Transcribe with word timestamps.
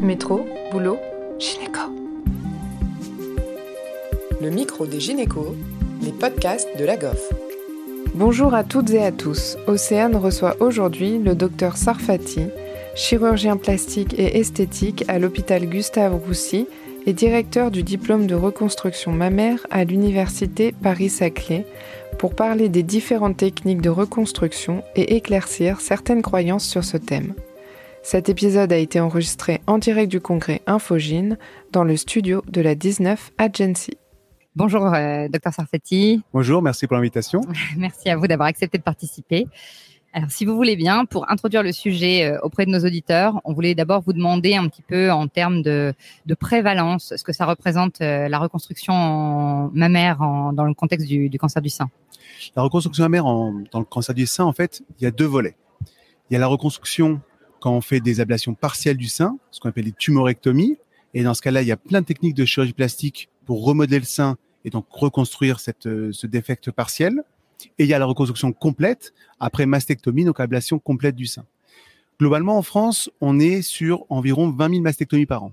Métro, 0.00 0.46
boulot, 0.70 0.98
gynéco. 1.38 1.80
Le 4.42 4.50
micro 4.50 4.86
des 4.86 5.00
gynécos, 5.00 5.54
les 6.02 6.12
podcasts 6.12 6.68
de 6.78 6.84
la 6.84 6.96
GOF. 6.96 7.32
Bonjour 8.14 8.52
à 8.52 8.62
toutes 8.62 8.90
et 8.90 9.02
à 9.02 9.10
tous. 9.10 9.56
Océane 9.66 10.16
reçoit 10.16 10.56
aujourd'hui 10.60 11.18
le 11.18 11.34
docteur 11.34 11.78
Sarfati, 11.78 12.42
chirurgien 12.94 13.56
plastique 13.56 14.14
et 14.18 14.38
esthétique 14.38 15.04
à 15.08 15.18
l'hôpital 15.18 15.64
Gustave 15.66 16.14
Roussy 16.14 16.66
et 17.06 17.14
directeur 17.14 17.70
du 17.70 17.82
diplôme 17.82 18.26
de 18.26 18.34
reconstruction 18.34 19.12
mammaire 19.12 19.66
à 19.70 19.84
l'université 19.84 20.74
Paris-Saclay, 20.82 21.64
pour 22.18 22.34
parler 22.34 22.68
des 22.68 22.82
différentes 22.82 23.38
techniques 23.38 23.82
de 23.82 23.90
reconstruction 23.90 24.82
et 24.94 25.16
éclaircir 25.16 25.80
certaines 25.80 26.22
croyances 26.22 26.66
sur 26.66 26.84
ce 26.84 26.98
thème. 26.98 27.34
Cet 28.06 28.28
épisode 28.28 28.72
a 28.72 28.76
été 28.76 29.00
enregistré 29.00 29.60
en 29.66 29.78
direct 29.78 30.08
du 30.08 30.20
congrès 30.20 30.62
Infogine 30.68 31.38
dans 31.72 31.82
le 31.82 31.96
studio 31.96 32.40
de 32.46 32.60
la 32.60 32.76
19 32.76 33.32
Agency. 33.36 33.98
Bonjour, 34.54 34.94
euh, 34.94 35.26
docteur 35.26 35.52
Sarfati. 35.52 36.22
Bonjour, 36.32 36.62
merci 36.62 36.86
pour 36.86 36.94
l'invitation. 36.94 37.40
merci 37.76 38.08
à 38.08 38.16
vous 38.16 38.28
d'avoir 38.28 38.46
accepté 38.46 38.78
de 38.78 38.84
participer. 38.84 39.48
Alors, 40.12 40.30
si 40.30 40.44
vous 40.44 40.54
voulez 40.54 40.76
bien, 40.76 41.04
pour 41.04 41.28
introduire 41.28 41.64
le 41.64 41.72
sujet 41.72 42.26
euh, 42.26 42.38
auprès 42.44 42.64
de 42.64 42.70
nos 42.70 42.78
auditeurs, 42.78 43.40
on 43.42 43.52
voulait 43.52 43.74
d'abord 43.74 44.02
vous 44.02 44.12
demander 44.12 44.54
un 44.54 44.68
petit 44.68 44.82
peu 44.82 45.10
en 45.10 45.26
termes 45.26 45.62
de, 45.62 45.92
de 46.26 46.34
prévalence, 46.36 47.12
ce 47.16 47.24
que 47.24 47.32
ça 47.32 47.44
représente 47.44 48.02
euh, 48.02 48.28
la 48.28 48.38
reconstruction 48.38 49.68
mammaire 49.74 50.22
en, 50.22 50.52
dans 50.52 50.64
le 50.64 50.74
contexte 50.74 51.08
du, 51.08 51.28
du, 51.28 51.38
cancer 51.40 51.60
du 51.60 51.70
sein. 51.70 51.90
La 52.54 52.62
reconstruction 52.62 53.02
mammaire 53.02 53.26
en, 53.26 53.64
dans 53.72 53.80
le 53.80 53.84
cancer 53.84 54.14
du 54.14 54.26
sein, 54.26 54.44
en 54.44 54.52
fait, 54.52 54.84
il 55.00 55.02
y 55.02 55.06
a 55.08 55.10
deux 55.10 55.26
volets. 55.26 55.56
Il 56.30 56.34
y 56.34 56.36
a 56.36 56.38
la 56.38 56.46
reconstruction 56.46 57.20
quand 57.60 57.72
on 57.72 57.80
fait 57.80 58.00
des 58.00 58.20
ablations 58.20 58.54
partielles 58.54 58.96
du 58.96 59.08
sein, 59.08 59.38
ce 59.50 59.60
qu'on 59.60 59.68
appelle 59.68 59.84
les 59.84 59.92
tumorectomies. 59.92 60.78
Et 61.14 61.22
dans 61.22 61.34
ce 61.34 61.42
cas-là, 61.42 61.62
il 61.62 61.68
y 61.68 61.72
a 61.72 61.76
plein 61.76 62.00
de 62.00 62.06
techniques 62.06 62.34
de 62.34 62.44
chirurgie 62.44 62.72
plastique 62.72 63.28
pour 63.44 63.64
remodeler 63.64 63.98
le 63.98 64.04
sein 64.04 64.36
et 64.64 64.70
donc 64.70 64.86
reconstruire 64.90 65.58
euh, 65.86 66.10
ce 66.12 66.26
défect 66.26 66.70
partiel. 66.70 67.22
Et 67.78 67.84
il 67.84 67.86
y 67.88 67.94
a 67.94 67.98
la 67.98 68.04
reconstruction 68.04 68.52
complète 68.52 69.14
après 69.40 69.64
mastectomie, 69.64 70.24
donc 70.24 70.40
ablation 70.40 70.78
complète 70.78 71.14
du 71.14 71.26
sein. 71.26 71.44
Globalement, 72.18 72.58
en 72.58 72.62
France, 72.62 73.10
on 73.20 73.38
est 73.38 73.62
sur 73.62 74.04
environ 74.08 74.50
20 74.50 74.70
000 74.70 74.82
mastectomies 74.82 75.26
par 75.26 75.44
an. 75.44 75.52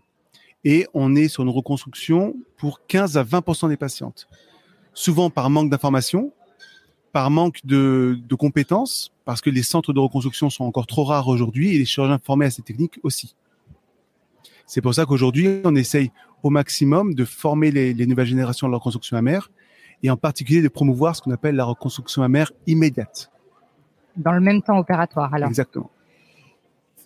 Et 0.65 0.87
on 0.93 1.15
est 1.15 1.27
sur 1.27 1.43
une 1.43 1.49
reconstruction 1.49 2.35
pour 2.57 2.85
15 2.87 3.17
à 3.17 3.23
20% 3.23 3.69
des 3.69 3.77
patientes. 3.77 4.27
Souvent 4.93 5.29
par 5.29 5.49
manque 5.49 5.69
d'information, 5.69 6.31
par 7.13 7.29
manque 7.29 7.59
de, 7.63 8.19
de, 8.27 8.35
compétences, 8.35 9.13
parce 9.23 9.39
que 9.39 9.49
les 9.49 9.63
centres 9.63 9.93
de 9.93 9.99
reconstruction 9.99 10.49
sont 10.49 10.65
encore 10.65 10.87
trop 10.87 11.05
rares 11.05 11.27
aujourd'hui 11.27 11.73
et 11.73 11.77
les 11.77 11.85
chirurgiens 11.85 12.19
formés 12.21 12.47
à 12.47 12.49
ces 12.49 12.63
techniques 12.63 12.99
aussi. 13.03 13.35
C'est 14.65 14.81
pour 14.81 14.93
ça 14.95 15.05
qu'aujourd'hui, 15.05 15.61
on 15.63 15.75
essaye 15.75 16.11
au 16.41 16.49
maximum 16.49 17.13
de 17.13 17.23
former 17.23 17.71
les, 17.71 17.93
les 17.93 18.05
nouvelles 18.07 18.27
générations 18.27 18.67
de 18.67 18.71
la 18.71 18.77
reconstruction 18.77 19.15
mammaire 19.15 19.51
et 20.01 20.09
en 20.09 20.17
particulier 20.17 20.61
de 20.61 20.67
promouvoir 20.67 21.15
ce 21.15 21.21
qu'on 21.21 21.31
appelle 21.31 21.55
la 21.55 21.65
reconstruction 21.65 22.23
mammaire 22.23 22.51
immédiate. 22.65 23.31
Dans 24.17 24.33
le 24.33 24.41
même 24.41 24.61
temps 24.61 24.77
opératoire, 24.77 25.33
alors 25.33 25.49
Exactement. 25.49 25.89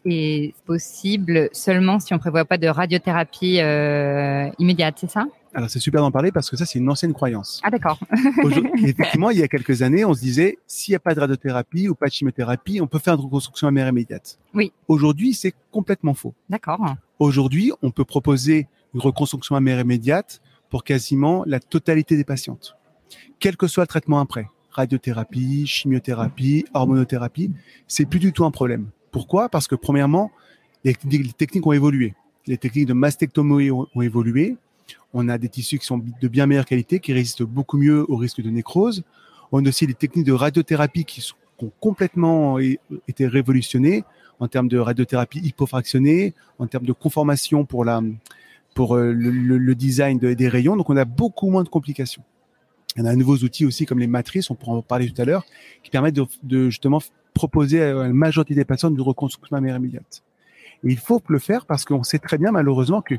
C'est 0.04 0.54
possible 0.66 1.50
seulement 1.52 2.00
si 2.00 2.14
on 2.14 2.20
prévoit 2.20 2.46
pas 2.46 2.58
de 2.58 2.68
radiothérapie 2.68 3.60
euh, 3.60 4.50
immédiate, 4.58 4.96
c'est 5.00 5.10
ça? 5.10 5.28
Alors 5.53 5.70
c'est 5.70 5.80
super 5.80 6.02
d'en 6.02 6.12
parler 6.12 6.31
parce 6.31 6.50
que 6.50 6.58
ça 6.58 6.66
c'est 6.66 6.80
une 6.80 6.90
ancienne 6.90 7.14
croyance. 7.14 7.62
Ah 7.64 7.70
d'accord. 7.70 8.00
effectivement, 8.84 9.30
il 9.30 9.40
y 9.40 9.44
a 9.44 9.48
quelques 9.48 9.81
années, 9.81 10.06
on 10.06 10.14
se 10.14 10.22
disait 10.22 10.58
s'il 10.67 10.92
n'y 10.92 10.98
a 10.98 11.00
pas 11.00 11.16
de 11.16 11.20
radiothérapie 11.20 11.89
ou 11.89 11.95
pas 11.95 12.08
de 12.08 12.12
chimiothérapie, 12.12 12.80
on 12.81 12.88
peut 12.88 13.00
faire 13.00 13.16
une 13.16 13.22
reconstruction 13.22 13.67
mammaire 13.67 13.89
immédiate. 13.89 14.39
Oui. 14.54 14.72
Aujourd'hui, 14.88 15.34
c'est 15.34 15.54
complètement 15.72 16.14
faux. 16.14 16.34
D'accord. 16.50 16.95
Aujourd'hui, 17.20 17.72
on 17.81 17.92
peut 17.92 18.06
proposer 18.06 18.67
une 18.94 19.02
reconstruction 19.02 19.56
mammaire 19.56 19.80
immédiate 19.80 20.42
pour 20.70 20.84
quasiment 20.84 21.44
la 21.45 21.59
totalité 21.59 22.17
des 22.17 22.23
patientes 22.23 22.77
quel 23.39 23.58
que 23.58 23.67
soit 23.67 23.83
le 23.83 23.88
traitement 23.88 24.20
après, 24.20 24.48
radiothérapie, 24.72 25.66
chimiothérapie, 25.66 26.66
hormonothérapie, 26.73 27.52
c'est 27.88 28.05
plus 28.05 28.20
du 28.20 28.33
tout 28.33 28.45
un 28.45 28.52
problème. 28.52 28.89
Pourquoi? 29.11 29.49
Parce 29.49 29.67
que 29.67 29.76
premièrement, 29.76 30.32
les, 30.83 30.95
techniques 31.38 31.66
ont 31.66 31.72
évolué. 31.72 32.14
Les 32.45 32.58
techniques 32.58 32.88
de 32.88 32.93
mastectomie 32.93 33.72
ont, 33.72 33.88
ont, 33.93 34.02
évolué. 34.02 34.58
On 35.14 35.30
a 35.30 35.38
des 35.38 35.50
tissus 35.50 35.80
qui 35.80 35.86
sont 35.86 36.02
de 36.22 36.28
bien 36.28 36.45
meilleure 36.45 36.66
qualité, 36.66 37.00
qui 37.00 37.14
résistent 37.14 37.44
beaucoup 37.44 37.78
mieux 37.78 38.06
au 38.10 38.18
risque 38.18 38.42
de 38.42 38.50
nécrose. 38.50 39.04
On 39.52 39.66
a 39.66 39.70
aussi 39.70 39.88
des 39.88 39.94
techniques 39.94 40.26
de 40.26 40.34
radiothérapie 40.34 41.06
qui, 41.06 41.34
ont 41.60 41.72
complètement 41.80 42.60
été 42.60 43.26
révolutionnées 43.26 44.04
en 44.40 44.48
termes 44.48 44.67
de 44.67 44.78
radiothérapie 44.78 45.40
hypofractionnée, 45.40 46.36
en 46.60 46.67
termes 46.67 46.86
de 46.86 46.94
conformation 46.94 47.66
pour 47.66 47.84
la 47.84 48.02
pour 48.76 48.96
le, 48.96 49.12
le, 49.12 49.76
design 49.76 50.20
de, 50.20 50.36
des 50.36 50.48
rayons. 50.48 50.78
Donc 50.78 50.92
on 50.92 50.98
a 50.98 51.06
beaucoup 51.06 51.50
moins 51.50 51.64
de 51.64 51.70
complications. 51.70 52.22
En 53.00 53.06
a 53.06 53.12
de 53.12 53.16
nouveaux 53.16 53.38
outils 53.38 53.66
aussi 53.66 53.88
comme 53.88 53.98
les 53.98 54.06
matrices, 54.06 54.52
on 54.52 54.56
pourra 54.56 54.78
en 54.78 54.82
parler 54.84 55.10
tout 55.10 55.20
à 55.20 55.26
l'heure, 55.26 55.46
qui 55.82 55.90
permettent 55.90 56.16
de, 56.16 56.26
de, 56.44 56.70
justement 56.70 57.02
proposer 57.34 57.82
à 57.82 57.94
la 57.94 58.14
majorité 58.14 58.54
des 58.54 58.66
patients 58.66 58.92
une 58.92 59.02
reconstruction 59.02 59.56
mammaire 59.56 59.78
immédiate. 59.78 60.22
Et 60.84 60.92
il 60.92 60.98
faut 60.98 61.20
le 61.28 61.40
faire 61.40 61.66
parce 61.66 61.86
qu'on 61.86 62.04
sait 62.04 62.20
très 62.20 62.38
bien 62.38 62.52
malheureusement 62.52 63.02
que 63.02 63.16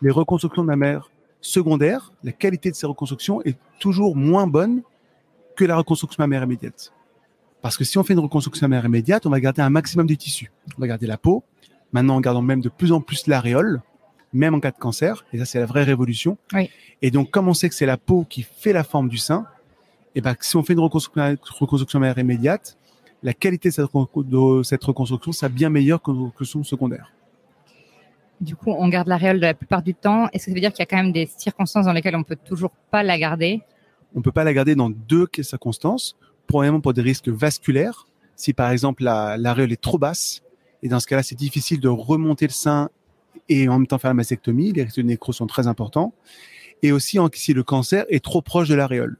les 0.00 0.10
reconstructions 0.10 0.64
mammaires 0.64 1.10
secondaires, 1.44 2.12
la 2.22 2.32
qualité 2.32 2.70
de 2.70 2.76
ces 2.76 2.86
reconstructions 2.86 3.42
est 3.42 3.56
toujours 3.80 4.16
moins 4.16 4.46
bonne 4.46 4.82
que 5.56 5.64
la 5.64 5.76
reconstruction 5.76 6.22
mammaire 6.22 6.42
immédiate. 6.44 6.92
Parce 7.62 7.76
que 7.76 7.84
si 7.84 7.96
on 7.98 8.04
fait 8.04 8.14
une 8.14 8.20
reconstruction 8.20 8.66
mammaire 8.66 8.86
immédiate, 8.86 9.26
on 9.26 9.30
va 9.30 9.40
garder 9.40 9.62
un 9.62 9.70
maximum 9.70 10.06
de 10.06 10.14
tissu. 10.14 10.50
On 10.76 10.80
va 10.80 10.86
garder 10.86 11.06
la 11.06 11.16
peau. 11.16 11.44
Maintenant, 11.92 12.16
on 12.16 12.20
garde 12.20 12.42
même 12.44 12.60
de 12.60 12.68
plus 12.68 12.92
en 12.92 13.00
plus 13.00 13.26
l'aréole 13.26 13.82
même 14.34 14.54
en 14.54 14.60
cas 14.60 14.72
de 14.72 14.76
cancer. 14.76 15.24
Et 15.32 15.38
ça, 15.38 15.46
c'est 15.46 15.60
la 15.60 15.66
vraie 15.66 15.84
révolution. 15.84 16.36
Oui. 16.52 16.68
Et 17.00 17.10
donc, 17.10 17.30
comme 17.30 17.48
on 17.48 17.54
sait 17.54 17.68
que 17.68 17.74
c'est 17.74 17.86
la 17.86 17.96
peau 17.96 18.26
qui 18.28 18.42
fait 18.42 18.72
la 18.72 18.84
forme 18.84 19.08
du 19.08 19.16
sein, 19.16 19.46
et 20.14 20.20
ben, 20.20 20.36
si 20.40 20.56
on 20.56 20.62
fait 20.62 20.74
une 20.74 20.80
reconstruction, 20.80 21.36
reconstruction 21.58 22.00
mammaire 22.00 22.18
immédiate, 22.18 22.76
la 23.22 23.32
qualité 23.32 23.70
de 23.70 23.74
cette, 23.74 23.86
de 24.16 24.62
cette 24.62 24.84
reconstruction 24.84 25.32
sera 25.32 25.48
bien 25.48 25.70
meilleure 25.70 26.02
que, 26.02 26.10
que 26.36 26.44
son 26.44 26.62
secondaire. 26.62 27.10
Du 28.40 28.56
coup, 28.56 28.70
on 28.70 28.88
garde 28.88 29.08
l'aréole 29.08 29.38
la 29.38 29.54
plupart 29.54 29.82
du 29.82 29.94
temps. 29.94 30.28
Est-ce 30.32 30.46
que 30.46 30.50
ça 30.50 30.54
veut 30.54 30.60
dire 30.60 30.72
qu'il 30.72 30.80
y 30.80 30.82
a 30.82 30.86
quand 30.86 30.96
même 30.96 31.12
des 31.12 31.28
circonstances 31.38 31.86
dans 31.86 31.92
lesquelles 31.92 32.16
on 32.16 32.24
peut 32.24 32.36
toujours 32.36 32.72
pas 32.90 33.02
la 33.02 33.18
garder? 33.18 33.62
On 34.14 34.22
peut 34.22 34.32
pas 34.32 34.44
la 34.44 34.52
garder 34.52 34.74
dans 34.74 34.90
deux 34.90 35.26
circonstances. 35.42 36.16
Premièrement, 36.46 36.80
pour 36.80 36.92
des 36.92 37.02
risques 37.02 37.28
vasculaires. 37.28 38.06
Si 38.36 38.52
par 38.52 38.70
exemple 38.70 39.04
l'aréole 39.04 39.72
est 39.72 39.80
trop 39.80 39.98
basse, 39.98 40.42
et 40.82 40.88
dans 40.88 41.00
ce 41.00 41.06
cas-là, 41.06 41.22
c'est 41.22 41.34
difficile 41.34 41.80
de 41.80 41.88
remonter 41.88 42.46
le 42.46 42.52
sein 42.52 42.90
et 43.48 43.68
en 43.68 43.78
même 43.78 43.86
temps 43.86 43.98
faire 43.98 44.10
la 44.10 44.14
mastectomie. 44.14 44.72
Les 44.72 44.82
risques 44.82 44.98
de 44.98 45.02
nécrose 45.02 45.36
sont 45.36 45.46
très 45.46 45.66
importants. 45.66 46.12
Et 46.82 46.92
aussi 46.92 47.18
si 47.32 47.54
le 47.54 47.62
cancer 47.62 48.04
est 48.10 48.22
trop 48.22 48.42
proche 48.42 48.68
de 48.68 48.74
l'aréole. 48.74 49.16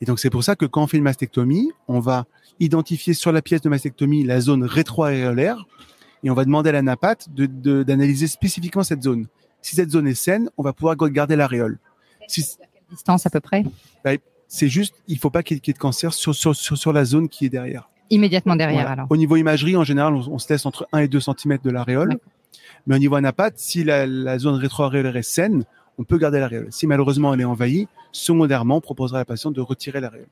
Et 0.00 0.04
donc 0.04 0.18
c'est 0.20 0.30
pour 0.30 0.44
ça 0.44 0.56
que 0.56 0.66
quand 0.66 0.82
on 0.82 0.86
fait 0.86 0.98
une 0.98 1.04
mastectomie, 1.04 1.72
on 1.88 2.00
va 2.00 2.26
identifier 2.60 3.14
sur 3.14 3.32
la 3.32 3.40
pièce 3.40 3.62
de 3.62 3.68
mastectomie 3.68 4.24
la 4.24 4.40
zone 4.40 4.62
rétroaréolaire 4.62 5.66
et 6.24 6.30
on 6.30 6.34
va 6.34 6.44
demander 6.44 6.70
à 6.70 6.72
la 6.72 6.82
napate 6.82 7.28
d'analyser 7.30 8.26
de, 8.26 8.30
spécifiquement 8.30 8.82
cette 8.82 9.02
zone. 9.02 9.26
Si 9.62 9.76
cette 9.76 9.90
zone 9.90 10.06
est 10.06 10.14
saine, 10.14 10.50
on 10.56 10.62
va 10.62 10.72
pouvoir 10.72 10.96
garder 10.96 11.36
l'aréole. 11.36 11.78
Si, 12.26 12.42
à 12.60 12.66
quelle 12.66 12.82
distance 12.90 13.26
à 13.26 13.30
peu 13.30 13.40
près 13.40 13.64
bah, 14.04 14.12
C'est 14.46 14.68
juste, 14.68 14.94
il 15.06 15.18
faut 15.18 15.30
pas 15.30 15.42
qu'il 15.42 15.56
y, 15.56 15.70
ait 15.70 15.72
de 15.72 15.78
cancer 15.78 16.12
sur, 16.12 16.34
sur, 16.34 16.54
sur, 16.54 16.76
sur, 16.76 16.92
la 16.92 17.04
zone 17.04 17.28
qui 17.28 17.46
est 17.46 17.50
derrière. 17.50 17.88
Immédiatement 18.10 18.56
derrière 18.56 18.80
voilà. 18.80 18.92
alors. 18.92 19.06
Au 19.10 19.16
niveau 19.16 19.36
imagerie, 19.36 19.76
en 19.76 19.84
général, 19.84 20.14
on, 20.14 20.32
on, 20.32 20.38
se 20.38 20.52
laisse 20.52 20.64
entre 20.66 20.88
1 20.92 21.00
et 21.00 21.08
2 21.08 21.20
cm 21.20 21.58
de 21.62 21.70
l'aréole. 21.70 22.18
Mais 22.86 22.96
au 22.96 22.98
niveau 22.98 23.16
anapate, 23.16 23.58
si 23.58 23.84
la, 23.84 24.06
la 24.06 24.38
zone 24.38 24.54
rétroaréolaire 24.54 25.16
est 25.16 25.22
saine, 25.22 25.64
on 25.98 26.04
peut 26.04 26.18
garder 26.18 26.38
l'aréole. 26.38 26.68
Si 26.70 26.86
malheureusement 26.86 27.34
elle 27.34 27.40
est 27.40 27.44
envahie, 27.44 27.88
secondairement, 28.12 28.76
on 28.76 28.80
proposera 28.80 29.18
à 29.18 29.20
la 29.22 29.24
patiente 29.24 29.54
de 29.54 29.60
retirer 29.60 30.00
l'aréole. 30.00 30.28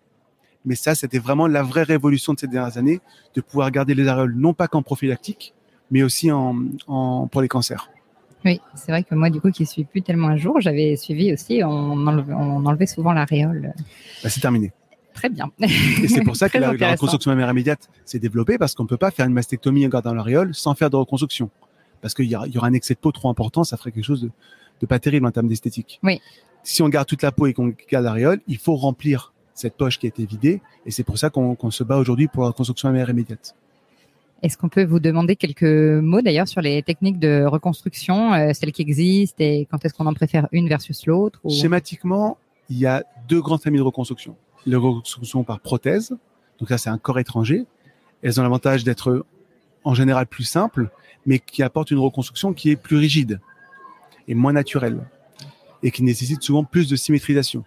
Mais 0.65 0.75
ça, 0.75 0.95
c'était 0.95 1.19
vraiment 1.19 1.47
la 1.47 1.63
vraie 1.63 1.85
révolution 1.85 2.35
de 2.35 2.41
ces 2.41 2.49
dernières 2.49 2.77
années, 2.77 3.01
de 3.35 3.41
pouvoir 3.41 3.71
garder 3.71 3.95
les 3.95 4.09
aréoles 4.09 4.35
non 4.35 4.53
pas 4.53 4.69
qu'en 4.69 4.83
prophylactique, 4.83 5.55
mais 5.91 6.03
aussi 6.03 6.30
en, 6.30 6.56
en, 6.86 7.27
pour 7.27 7.41
les 7.41 7.48
cancers. 7.48 7.91
Oui, 8.44 8.60
c'est 8.74 8.92
vrai 8.92 9.03
que 9.03 9.15
moi, 9.15 9.28
du 9.30 9.41
coup, 9.41 9.50
qui 9.50 9.66
suis 9.66 9.84
plus 9.84 10.03
tellement 10.03 10.28
un 10.28 10.36
jour, 10.36 10.60
j'avais 10.60 10.97
suivi 10.97 11.33
aussi, 11.33 11.62
on 11.65 12.06
enlevait, 12.06 12.33
on 12.33 12.65
enlevait 12.65 12.86
souvent 12.86 13.12
l'aréole. 13.12 13.74
Bah, 14.22 14.30
c'est 14.30 14.41
terminé. 14.41 14.72
Très 15.15 15.30
bien. 15.30 15.50
Et 15.60 16.09
c'est 16.09 16.22
pour 16.22 16.36
ça 16.36 16.48
que 16.50 16.59
la, 16.59 16.72
la, 16.74 16.92
reconstruction 16.92 17.30
mammaire 17.30 17.50
immédiate 17.50 17.88
s'est 18.04 18.18
développée, 18.18 18.59
parce 18.59 18.74
qu'on 18.74 18.84
ne 18.84 18.88
peut 18.88 18.98
pas 18.98 19.10
faire 19.10 19.27
une 19.27 19.33
mastectomie 19.33 19.84
en 19.84 19.88
gardant 19.88 20.15
l'aréole 20.15 20.54
sans 20.54 20.74
faire 20.74 20.91
de 20.91 20.97
reconstruction. 20.97 21.50
Parce 22.03 22.15
qu'il 22.15 22.27
y, 22.27 22.30
y, 22.30 22.59
aura 22.59 22.68
un 22.68 22.72
excès 22.72 22.94
de 22.94 23.00
peau 23.00 23.10
trop 23.10 23.30
important, 23.30 23.65
ça 23.65 23.77
ferait 23.77 23.91
quelque 23.91 24.04
chose 24.04 24.22
de, 24.22 24.30
de 24.80 24.86
pas 24.86 24.98
terrible 24.98 25.27
en 25.27 25.30
termes 25.33 25.48
d'esthétique. 25.48 25.98
Oui. 26.03 26.21
Si 26.62 26.83
on 26.83 26.88
garde 26.88 27.09
toute 27.09 27.22
la 27.22 27.33
peau 27.33 27.47
et 27.47 27.54
qu'on 27.54 27.72
garde 27.91 28.04
l'aréole, 28.04 28.41
il 28.47 28.59
faut 28.59 28.77
remplir 28.77 29.33
cette 29.54 29.74
poche 29.74 29.98
qui 29.98 30.06
a 30.06 30.09
été 30.09 30.27
vidée, 30.27 30.60
et 30.84 30.91
c'est 30.91 31.04
pour 31.04 31.18
ça 31.18 31.30
qu'on 31.30 31.56
qu 31.56 31.71
se 31.71 31.83
bat 31.83 31.97
aujourd'hui 31.97 32.28
pour 32.28 32.42
la 32.42 32.48
reconstruction 32.50 32.91
mammaire 32.91 33.10
immédiate. 33.10 33.56
Est-ce 34.42 34.59
qu'on 34.59 34.68
peut 34.68 34.84
vous 34.84 35.00
demander 35.00 35.34
quelques 35.34 35.62
mots 35.62 36.21
d'ailleurs 36.21 36.47
sur 36.47 36.60
les 36.60 36.83
techniques 36.83 37.18
de 37.18 37.44
reconstruction, 37.47 38.34
euh, 38.34 38.53
celles 38.53 38.72
qui 38.72 38.83
existent, 38.83 39.36
et 39.42 39.66
quand 39.71 39.84
est-ce 39.84 39.94
qu'on 39.94 40.06
en 40.06 40.15
préfère 40.15 40.47
une 40.53 40.68
versus 40.68 41.06
l'autre 41.06 41.41
ou... 41.42 41.50
Schématiquement, 41.50 42.36
il 42.68 42.78
y 42.78 42.86
a 42.86 43.04
deux 43.28 43.41
grandes 43.41 43.62
familles 43.62 43.80
de 43.80 43.84
reconstruction. 43.84 44.36
Les 44.66 44.77
reconstructions 44.77 45.42
par 45.42 45.60
prothèse, 45.60 46.15
donc 46.59 46.68
ça 46.68 46.77
c'est 46.77 46.91
un 46.91 46.98
corps 46.98 47.18
étranger. 47.18 47.65
Elles 48.22 48.38
ont 48.38 48.42
l'avantage 48.42 48.84
d'être 48.84 49.24
en 49.84 49.94
général 49.94 50.27
plus 50.27 50.44
simple, 50.44 50.91
mais 51.24 51.38
qui 51.38 51.62
apporte 51.62 51.91
une 51.91 51.98
reconstruction 51.98 52.53
qui 52.53 52.71
est 52.71 52.77
plus 52.77 52.97
rigide 52.97 53.41
et 54.28 54.34
moins 54.34 54.53
naturelle 54.53 55.00
et 55.83 55.91
qui 55.91 56.03
nécessite 56.03 56.42
souvent 56.42 56.65
plus 56.65 56.88
de 56.88 56.97
symétrisation. 56.97 57.65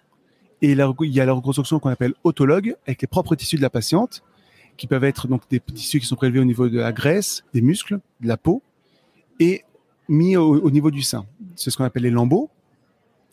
Et 0.62 0.72
il 0.72 0.78
y 1.14 1.20
a 1.20 1.26
la 1.26 1.32
reconstruction 1.32 1.78
qu'on 1.78 1.88
appelle 1.88 2.12
autologue 2.22 2.76
avec 2.86 3.00
les 3.00 3.08
propres 3.08 3.34
tissus 3.34 3.56
de 3.56 3.62
la 3.62 3.70
patiente 3.70 4.22
qui 4.80 4.86
peuvent 4.86 5.04
être 5.04 5.28
donc 5.28 5.42
des 5.50 5.60
tissus 5.60 6.00
qui 6.00 6.06
sont 6.06 6.16
prélevés 6.16 6.40
au 6.40 6.44
niveau 6.44 6.70
de 6.70 6.78
la 6.78 6.90
graisse, 6.90 7.44
des 7.52 7.60
muscles, 7.60 8.00
de 8.22 8.28
la 8.28 8.38
peau 8.38 8.62
et 9.38 9.62
mis 10.08 10.38
au, 10.38 10.70
niveau 10.70 10.90
du 10.90 11.02
sein. 11.02 11.26
C'est 11.54 11.70
ce 11.70 11.76
qu'on 11.76 11.84
appelle 11.84 12.04
les 12.04 12.10
lambeaux. 12.10 12.48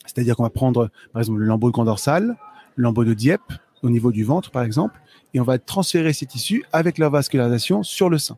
C'est-à-dire 0.04 0.36
qu'on 0.36 0.42
va 0.42 0.50
prendre, 0.50 0.90
par 1.14 1.20
exemple, 1.22 1.38
le 1.38 1.46
lambeau 1.46 1.68
de 1.68 1.72
grand 1.72 1.86
dorsal, 1.86 2.36
le 2.76 2.82
lambeau 2.82 3.02
de 3.02 3.14
Dieppe, 3.14 3.50
au 3.82 3.88
niveau 3.88 4.12
du 4.12 4.24
ventre, 4.24 4.50
par 4.50 4.62
exemple, 4.62 5.00
et 5.32 5.40
on 5.40 5.44
va 5.44 5.58
transférer 5.58 6.12
ces 6.12 6.26
tissus 6.26 6.64
avec 6.70 6.98
leur 6.98 7.10
vascularisation 7.10 7.82
sur 7.82 8.10
le 8.10 8.18
sein. 8.18 8.36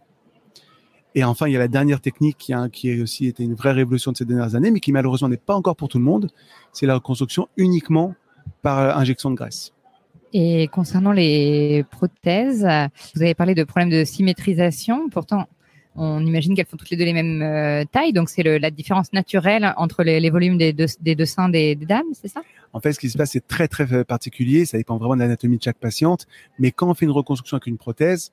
Et 1.16 1.24
enfin, 1.24 1.48
il 1.48 1.52
y 1.52 1.56
a 1.56 1.58
la 1.58 1.68
dernière 1.68 2.00
technique 2.00 2.38
qui 2.38 2.52
a, 2.52 2.68
aussi 3.02 3.26
été 3.26 3.42
une 3.42 3.54
vraie 3.54 3.72
révolution 3.72 4.12
de 4.12 4.16
ces 4.16 4.24
dernières 4.24 4.54
années, 4.54 4.70
mais 4.70 4.78
qui 4.78 4.92
malheureusement 4.92 5.28
n'est 5.28 5.36
pas 5.36 5.56
encore 5.56 5.74
pour 5.74 5.88
tout 5.88 5.98
le 5.98 6.04
monde. 6.04 6.28
C'est 6.72 6.86
la 6.86 6.94
reconstruction 6.94 7.48
uniquement 7.56 8.14
par 8.62 8.78
euh, 8.78 8.94
injection 8.94 9.30
de 9.30 9.34
graisse. 9.34 9.72
Et 10.32 10.68
concernant 10.68 11.12
les 11.12 11.84
prothèses, 11.90 12.66
vous 13.14 13.22
avez 13.22 13.34
parlé 13.34 13.54
de 13.54 13.64
problèmes 13.64 13.90
de 13.90 14.04
symétrisation. 14.04 15.08
Pourtant, 15.08 15.48
on 15.96 16.24
imagine 16.24 16.54
qu'elles 16.54 16.66
font 16.66 16.76
toutes 16.76 16.90
les 16.90 16.96
deux 16.96 17.04
les 17.04 17.12
mêmes 17.12 17.42
euh, 17.42 17.84
tailles, 17.90 18.12
donc 18.12 18.30
c'est 18.30 18.42
la 18.42 18.70
différence 18.70 19.12
naturelle 19.12 19.74
entre 19.76 20.04
les, 20.04 20.30
volumes 20.30 20.56
des 20.56 20.72
deux, 20.72 21.24
seins 21.26 21.48
des, 21.48 21.74
dames, 21.74 22.06
c'est 22.12 22.28
ça? 22.28 22.42
En 22.72 22.80
fait, 22.80 22.92
ce 22.92 23.00
qui 23.00 23.10
se 23.10 23.18
passe, 23.18 23.32
c'est 23.32 23.46
très 23.46 23.66
très 23.66 24.04
particulier. 24.04 24.64
Ça 24.64 24.78
dépend 24.78 24.96
vraiment 24.96 25.16
de 25.16 25.20
l'anatomie 25.20 25.58
de 25.58 25.62
chaque 25.62 25.78
patiente. 25.78 26.26
Mais 26.60 26.70
quand 26.70 26.88
on 26.88 26.94
fait 26.94 27.04
une 27.04 27.10
reconstruction 27.10 27.56
avec 27.56 27.66
une 27.66 27.78
prothèse, 27.78 28.32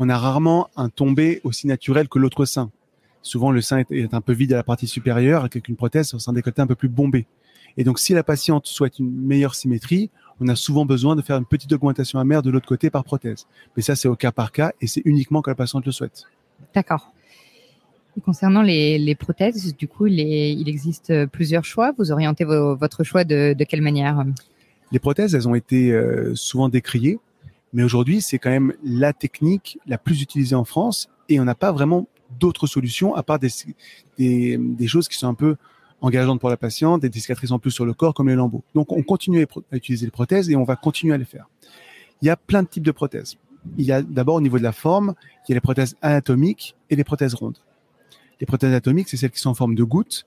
on 0.00 0.08
a 0.08 0.18
rarement 0.18 0.68
un 0.76 0.88
tombé 0.88 1.40
aussi 1.44 1.68
naturel 1.68 2.08
que 2.08 2.18
l'autre 2.18 2.44
sein. 2.44 2.70
Souvent, 3.22 3.52
le 3.52 3.60
sein 3.60 3.84
est, 3.90 4.12
un 4.12 4.20
peu 4.20 4.32
vide 4.32 4.52
à 4.52 4.56
la 4.56 4.62
partie 4.64 4.88
supérieure, 4.88 5.44
avec 5.44 5.68
une 5.68 5.76
prothèse, 5.76 6.12
un 6.14 6.18
sein 6.18 6.32
décolleté 6.32 6.62
un 6.62 6.66
peu 6.66 6.74
plus 6.74 6.88
bombé. 6.88 7.26
Et 7.76 7.84
donc, 7.84 7.98
si 7.98 8.14
la 8.14 8.22
patiente 8.22 8.66
souhaite 8.66 8.98
une 8.98 9.10
meilleure 9.10 9.54
symétrie, 9.54 10.10
on 10.40 10.48
a 10.48 10.56
souvent 10.56 10.86
besoin 10.86 11.16
de 11.16 11.22
faire 11.22 11.36
une 11.36 11.44
petite 11.44 11.72
augmentation 11.72 12.18
amère 12.18 12.42
de 12.42 12.50
l'autre 12.50 12.66
côté 12.66 12.90
par 12.90 13.04
prothèse. 13.04 13.46
Mais 13.76 13.82
ça, 13.82 13.96
c'est 13.96 14.08
au 14.08 14.16
cas 14.16 14.32
par 14.32 14.52
cas 14.52 14.72
et 14.80 14.86
c'est 14.86 15.02
uniquement 15.04 15.42
quand 15.42 15.50
la 15.50 15.54
patiente 15.54 15.84
le 15.86 15.92
souhaite. 15.92 16.24
D'accord. 16.74 17.12
Concernant 18.24 18.62
les, 18.62 19.14
prothèses, 19.14 19.76
du 19.76 19.88
coup, 19.88 20.06
il, 20.06 20.68
existe 20.68 21.26
plusieurs 21.26 21.64
choix. 21.64 21.92
Vous 21.98 22.12
orientez 22.12 22.44
votre 22.44 23.04
choix 23.04 23.24
de, 23.24 23.54
quelle 23.68 23.82
manière? 23.82 24.24
Les 24.90 24.98
prothèses, 24.98 25.34
elles 25.34 25.48
ont 25.48 25.54
été 25.54 25.92
euh, 25.92 26.34
souvent 26.34 26.68
décriées, 26.70 27.18
mais 27.74 27.82
aujourd'hui, 27.82 28.22
c'est 28.22 28.38
quand 28.38 28.50
même 28.50 28.72
la 28.84 29.12
technique 29.12 29.78
la 29.86 29.98
plus 29.98 30.22
utilisée 30.22 30.54
en 30.54 30.64
France 30.64 31.10
et 31.28 31.40
on 31.40 31.44
n'a 31.44 31.54
pas 31.54 31.72
vraiment 31.72 32.06
d'autres 32.40 32.66
solutions 32.66 33.14
à 33.14 33.22
part 33.22 33.38
des, 33.38 33.50
des, 34.18 34.88
choses 34.88 35.08
qui 35.08 35.16
sont 35.16 35.28
un 35.28 35.34
peu 35.34 35.56
engageantes 36.06 36.40
pour 36.40 36.50
la 36.50 36.56
patiente, 36.56 37.02
des 37.02 37.20
cicatrices 37.20 37.50
en 37.50 37.58
plus 37.58 37.70
sur 37.70 37.84
le 37.84 37.94
corps 37.94 38.14
comme 38.14 38.28
les 38.28 38.34
lambeaux. 38.34 38.64
Donc, 38.74 38.92
on 38.92 39.02
continue 39.02 39.46
à 39.72 39.76
utiliser 39.76 40.06
les 40.06 40.10
prothèses 40.10 40.50
et 40.50 40.56
on 40.56 40.64
va 40.64 40.76
continuer 40.76 41.14
à 41.14 41.18
les 41.18 41.24
faire. 41.24 41.48
Il 42.22 42.26
y 42.26 42.30
a 42.30 42.36
plein 42.36 42.62
de 42.62 42.68
types 42.68 42.84
de 42.84 42.92
prothèses. 42.92 43.36
Il 43.76 43.84
y 43.84 43.92
a 43.92 44.02
d'abord 44.02 44.36
au 44.36 44.40
niveau 44.40 44.58
de 44.58 44.62
la 44.62 44.72
forme, 44.72 45.14
il 45.46 45.50
y 45.50 45.52
a 45.52 45.56
les 45.56 45.60
prothèses 45.60 45.96
anatomiques 46.00 46.76
et 46.88 46.96
les 46.96 47.04
prothèses 47.04 47.34
rondes. 47.34 47.58
Les 48.40 48.46
prothèses 48.46 48.70
anatomiques, 48.70 49.08
c'est 49.08 49.16
celles 49.16 49.30
qui 49.30 49.40
sont 49.40 49.50
en 49.50 49.54
forme 49.54 49.74
de 49.74 49.82
gouttes. 49.82 50.26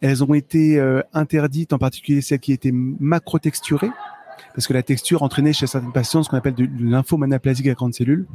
Elles 0.00 0.22
ont 0.22 0.34
été 0.34 0.78
euh, 0.78 1.00
interdites, 1.12 1.72
en 1.72 1.78
particulier 1.78 2.20
celles 2.20 2.40
qui 2.40 2.52
étaient 2.52 2.72
macro-texturées, 2.72 3.90
parce 4.54 4.66
que 4.66 4.72
la 4.72 4.82
texture 4.82 5.22
entraînait 5.22 5.52
chez 5.52 5.66
certaines 5.66 5.92
patientes 5.92 6.24
ce 6.24 6.28
qu'on 6.30 6.36
appelle 6.36 6.54
de, 6.54 6.66
de 6.66 6.84
lymphomanaplasie 6.84 7.68
à 7.70 7.74
grandes 7.74 7.94
cellules. 7.94 8.26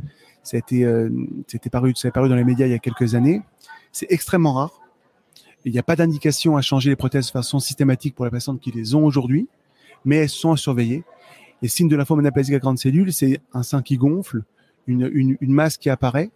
Ça 0.42 0.58
a 0.58 0.60
été, 0.60 0.86
euh, 0.86 1.10
c'était 1.48 1.68
a 1.68 2.12
paru 2.12 2.30
dans 2.30 2.36
les 2.36 2.44
médias 2.44 2.66
il 2.66 2.72
y 2.72 2.76
a 2.76 2.80
quelques 2.80 3.14
années. 3.14 3.42
C'est 3.92 4.08
extrêmement 4.10 4.54
rare. 4.54 4.82
Il 5.66 5.72
n'y 5.72 5.80
a 5.80 5.84
pas 5.84 5.96
d'indication 5.96 6.58
à 6.58 6.62
changer 6.62 6.90
les 6.90 6.96
prothèses 6.96 7.28
de 7.28 7.32
façon 7.32 7.60
systématique 7.60 8.16
pour 8.16 8.26
les 8.26 8.32
patientes 8.32 8.62
qui 8.62 8.72
les 8.72 8.96
ont 8.96 9.06
aujourd'hui, 9.06 9.48
mais 10.06 10.18
elles 10.18 10.30
sont 10.30 10.52
à 10.52 10.58
surveiller. 10.58 11.04
Les 11.62 11.68
signes 11.68 11.90
de 11.90 11.96
lymphomanaplasie 11.96 12.56
à 12.56 12.60
grandes 12.60 12.80
cellules, 12.80 13.12
c'est 13.12 13.42
un 13.54 13.64
sein 13.64 13.82
qui 13.82 13.98
gonfle, 13.98 14.44
une, 14.88 15.10
une, 15.14 15.38
une 15.42 15.54
masse 15.54 15.78
qui 15.78 15.90
apparaît, 15.90 16.32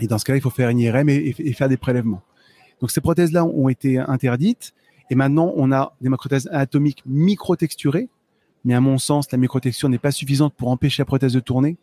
et 0.00 0.06
dans 0.06 0.18
ce 0.18 0.24
cas-là, 0.24 0.38
il 0.38 0.42
faut 0.42 0.50
faire 0.50 0.68
une 0.68 0.78
IRM 0.78 1.08
et, 1.08 1.52
faire 1.52 1.68
des 1.68 1.76
prélèvements. 1.76 2.22
Donc 2.80 2.90
ces 2.90 3.00
prothèses-là 3.00 3.44
ont 3.44 3.68
été 3.68 3.98
interdites. 3.98 4.72
Et 5.10 5.14
maintenant, 5.14 5.52
on 5.56 5.72
a 5.72 5.94
des 6.00 6.10
prothèses 6.10 6.48
anatomiques 6.52 7.02
micro-texturées. 7.06 8.08
Mais 8.64 8.74
à 8.74 8.80
mon 8.80 8.98
sens, 8.98 9.30
la 9.32 9.38
microtexture 9.38 9.88
n'est 9.88 9.98
pas 9.98 10.10
suffisante 10.10 10.54
pour 10.54 10.68
empêcher 10.68 11.02
la 11.02 11.06
prothèse 11.06 11.32
de 11.32 11.40
tourner. 11.40 11.76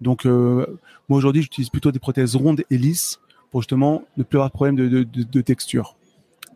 Donc 0.00 0.26
euh, 0.26 0.78
moi 1.08 1.18
aujourd'hui, 1.18 1.42
j'utilise 1.42 1.70
plutôt 1.70 1.92
des 1.92 1.98
prothèses 1.98 2.36
rondes 2.36 2.64
et 2.70 2.78
lisses 2.78 3.20
pour 3.52 3.60
justement 3.60 4.02
ne 4.16 4.24
plus 4.24 4.38
avoir 4.38 4.48
de 4.48 4.54
problème 4.54 4.76
de, 4.76 5.40
texture. 5.40 5.96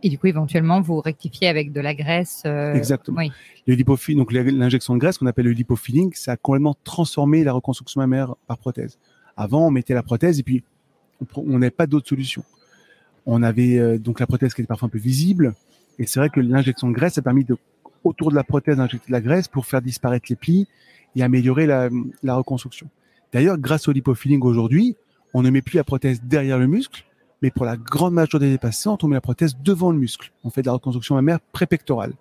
Et 0.03 0.09
du 0.09 0.19
coup, 0.19 0.27
éventuellement, 0.27 0.81
vous 0.81 1.01
rectifiez 1.01 1.47
avec 1.47 1.73
de 1.73 1.81
la 1.81 1.95
graisse. 1.95 2.43
Euh, 2.45 2.75
Exactement. 2.75 3.21
Le 3.67 4.15
donc 4.15 4.33
l'injection 4.33 4.95
de 4.95 4.99
graisse 4.99 5.19
qu'on 5.19 5.27
appelle 5.27 5.45
le 5.45 5.53
lipofilling, 5.53 6.13
ça 6.15 6.33
a 6.33 6.37
complètement 6.37 6.75
transformé 6.85 7.45
la 7.45 7.53
reconstruction 7.53 8.01
mammaire 8.01 8.35
par 8.49 8.59
prothèse. 8.59 8.99
Avant, 9.37 9.67
on 9.67 9.71
mettait 9.71 9.95
la 9.95 10.03
prothèse 10.03 10.41
et 10.41 10.43
puis 10.43 10.65
on 11.37 11.59
n'avait 11.59 11.71
pas 11.71 11.87
d'autre 11.87 12.09
solution. 12.09 12.43
On 13.27 13.43
avait 13.43 13.79
euh, 13.79 13.99
donc 13.99 14.21
la 14.21 14.27
prothèse 14.27 14.55
qui 14.55 14.63
était 14.63 14.69
parfois 14.69 14.87
un 14.87 14.91
peu 14.91 14.99
visible, 14.99 15.55
et 15.99 16.07
c'est 16.07 16.21
vrai 16.21 16.31
que 16.31 16.41
l'injection 16.41 16.89
de 16.89 16.95
graisse 16.95 17.19
a 17.19 17.23
permis 17.23 17.45
de, 17.45 17.57
autour 18.05 18.31
de 18.31 18.37
la 18.37 18.45
prothèse 18.45 18.77
d'injecter 18.77 19.09
de 19.09 19.13
la 19.13 19.21
graisse 19.21 19.49
pour 19.49 19.67
faire 19.67 19.83
disparaître 19.83 20.27
les 20.31 20.37
plis 20.37 20.69
et 21.15 21.23
améliorer 21.23 21.67
la, 21.67 22.35
reconstruction. 22.35 22.89
D'ailleurs, 23.33 23.59
grâce 23.59 23.89
au 23.89 23.93
lipofilling 23.93 24.43
aujourd'hui, 24.43 24.97
on 25.37 25.43
ne 25.43 25.51
met 25.51 25.63
plus 25.63 25.77
la 25.77 25.85
prothèse 25.85 26.21
derrière 26.23 26.59
le 26.59 26.67
muscle, 26.67 27.05
mais 27.43 27.51
pour 27.51 27.65
la 27.65 27.77
grande 27.77 28.15
majorité 28.15 28.51
des 28.51 28.59
patients, 28.59 28.99
on 29.03 29.09
met 29.09 29.15
la 29.15 29.21
prothèse 29.21 29.57
devant 29.63 29.91
le 29.91 29.99
muscle. 29.99 30.33
On 30.45 30.51
fait 30.51 30.63
de 30.63 30.67
la 30.67 30.73
reconstruction 30.73 31.15
mammaire 31.15 31.39
pré-pectorale. 31.53 32.13